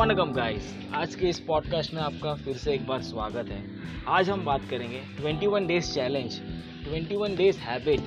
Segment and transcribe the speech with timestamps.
[0.00, 3.64] Vanakkam guys आज के इस पॉडकास्ट में आपका फिर से एक बार स्वागत है।
[4.08, 6.40] आज हम बात करेंगे 21 days challenge
[6.88, 8.00] 21 days habit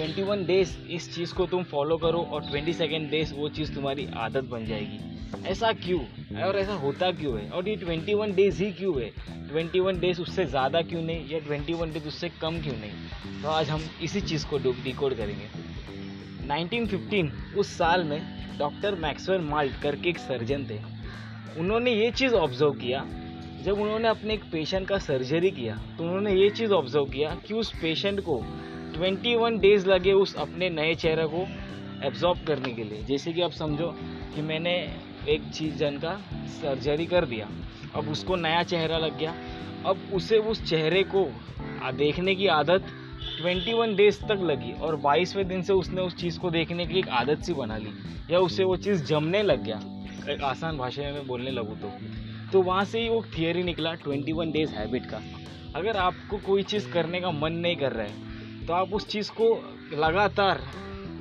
[0.00, 4.44] 21 days इस चीज़ को तुम फॉलो करो और 22 डेज़ वो चीज़ तुम्हारी आदत
[4.44, 4.98] बन जाएगी।
[5.46, 6.00] ऐसा क्यों?
[6.42, 7.50] और ऐसा होता क्यों है?
[7.50, 9.10] और ये 21 डेज़ ही क्यों है?
[9.54, 11.28] 21 डेज़ उससे ज़्यादा क्यों नहीं?
[11.30, 13.42] या 21 डेज़ उससे कम क्यों नहीं?
[13.42, 15.48] तो आज हम इसी चीज़ को डिकोड करेंगे।
[16.46, 18.20] 1915 उस साल में
[18.58, 20.95] डॉक्टर मैक्सवेल माल्ट करके एक सर्जन थे।
[21.58, 23.04] उन्होंने ये चीज़ ऑब्ज़र्व किया,
[23.64, 27.54] जब उन्होंने अपने एक पेशेंट का सर्जरी किया तो उन्होंने ये चीज़ ऑब्ज़र्व किया कि
[27.54, 28.36] उस पेशेंट को
[28.94, 31.46] 21 डेज़ लगे उस अपने नए चेहरे को
[32.06, 33.88] एब्जॉर्ब करने के लिए। जैसे कि आप समझो
[34.34, 34.74] कि मैंने
[35.28, 36.14] एक चीज़ जन का
[36.60, 37.48] सर्जरी कर दिया,
[37.94, 39.34] अब उसको नया चेहरा लग गया,
[39.86, 41.26] अब उसे उस चेहरे को
[41.94, 42.86] देखने की आदत
[43.42, 47.08] 21 डेज़ तक लगी और 22वें दिन से उसने उस चीज़ को देखने की एक
[47.08, 47.92] आदत सी बना ली,
[48.30, 49.80] या उसे वो चीज़ जमने लग गया।
[50.28, 51.90] एक आसान भाषा में बोलने लगूँ तो।
[52.52, 55.20] तो वहाँ से ही वो थियरी निकला 21 डेज़ हैबिट का।
[55.76, 59.30] अगर आपको कोई चीज़ करने का मन नहीं कर रहा है तो आप उस चीज़
[59.30, 59.48] को
[59.94, 60.62] लगातार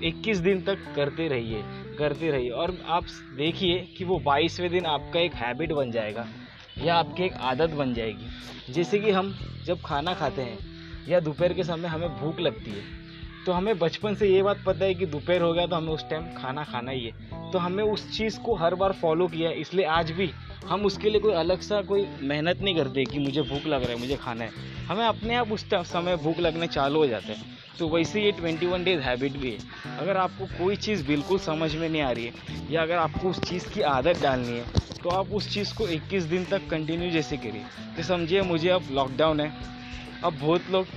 [0.03, 1.63] 21 दिन तक करते रहिए
[1.97, 6.27] करते रहिए। और आप देखिए कि वो बाईसवें दिन आपका एक हैबिट बन जाएगा,
[6.77, 9.33] या आपकी एक आदत बन जाएगी। जैसे कि हम
[9.65, 10.57] जब खाना खाते हैं,
[11.07, 12.83] या दोपहर के समय हमें भूख लगती है
[13.45, 16.09] तो हमें बचपन से ये बात पता है कि दोपहर हो गया तो हमें उस
[16.09, 19.59] टाइम खाना खाना ही है। तो हमें उस चीज़ को हर बार फॉलो किया है,
[19.61, 20.29] इसलिए आज भी
[20.67, 23.91] हम उसके लिए कोई अलग सा कोई मेहनत नहीं करते कि मुझे भूख लग रहा
[23.91, 27.53] है, मुझे खाना है। हमें अपने आप उस समय भूख लगने चालू हो जाते हैं।
[27.79, 31.75] तो वैसे ये ट्वेंटी वन डेज़ हैबिट भी है। अगर आपको कोई चीज़ बिल्कुल समझ
[31.75, 32.33] में नहीं आ रही है
[32.71, 34.65] या अगर आपको उस चीज़ की आदत डालनी है
[35.03, 37.63] तो आप उस चीज़ को 21 दिन तक कंटिन्यू जैसे करिए।
[37.97, 39.51] तो समझिए मुझे अब लॉकडाउन है।
[40.23, 40.87] अब बहुत लोग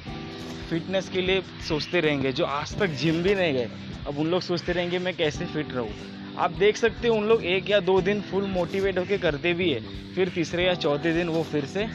[0.70, 3.70] फिटनेस के लिए सोचते रहेंगे, जो आज तक जिम भी नहीं गए,
[4.06, 5.90] अब उन लोग सोचते रहेंगे, मैं कैसे फिट रहूँ?
[6.36, 9.70] आप देख सकते हो उन लोग एक या दो दिन फुल मोटिवेट होकर करते भी
[9.70, 9.80] है,
[10.14, 11.86] फिर तीसरे या चौथे दिन वो फिर से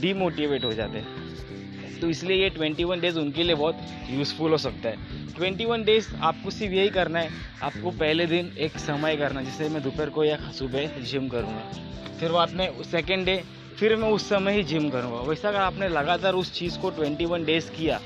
[0.00, 3.78] डीमोटिवेट हो जाते हैं। तो इसलिए ये 21 डेज़ उनके लिए बहुत
[4.10, 4.96] यूज़फुल हो सकता है।
[5.30, 7.30] 21 डेज़ आपको सिर्फ़ यही करना है,
[7.62, 11.70] आपको पहले दिन एक समय करना जैसे मैं दोपहर को या सुबह जिम करूँगा।
[12.20, 13.44] फिर वो आपने सेकेंड डे
[13.78, 17.44] फिर मैं उस समय ही जिम करूँगा वैसा अगर आपने लगातार उस चीज़ को 21
[17.44, 17.98] डेज़ किया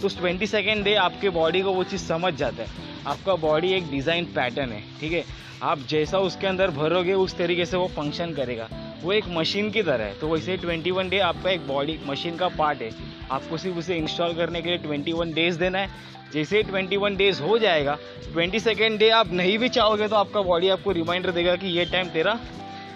[0.00, 3.72] तो उस ट्वेंटी सेकेंड डे आपके बॉडी को वो चीज़ समझ जाता है। आपका बॉडी
[3.72, 5.24] एक डिज़ाइन पैटर्न है, ठीक है?
[5.62, 8.68] आप जैसा उसके अंदर भरोगे, उस तरीके से वो फ़ंक्शन करेगा।
[9.02, 11.98] वो एक मशीन की तरह है। तो वैसे ही ट्वेंटी वन डे आपका एक बॉडी
[12.06, 12.90] मशीन का पार्ट है।
[13.30, 16.96] आपको सिर्फ़ उसे इंस्टॉल करने के लिए ट्वेंटी वन डेज़ देना है। जैसे ही ट्वेंटी
[16.96, 17.96] वन डेज़ हो जाएगा
[18.32, 21.84] ट्वेंटी सेकेंड डे आप नहीं भी चाहोगे तो आपका बॉडी आपको रिमाइंडर देगा कि ये
[21.84, 22.38] टाइम तेरा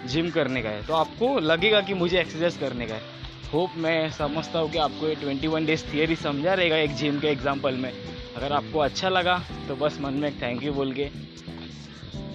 [0.05, 3.19] जिम करने का है। तो आपको लगेगा कि मुझे एक्सरसाइज करने का है।
[3.53, 7.19] होप मैं समझता हूँ कि आपको ये ट्वेंटी वन डेज़ थियरी समझा रहेगा एक जिम
[7.19, 7.91] के एग्ज़ाम्पल में।
[8.35, 11.09] अगर आपको अच्छा लगा तो बस मन में थैंक यू बोल के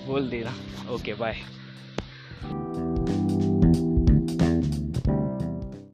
[0.06, 0.55] बोल देना।
[0.91, 1.37] Okay bye